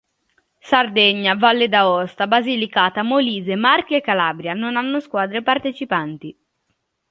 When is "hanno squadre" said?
4.75-5.43